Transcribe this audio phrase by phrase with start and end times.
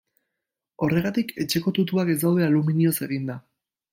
[0.85, 3.39] Horregatik, etxeko tutuak ez daude aluminioz eginda.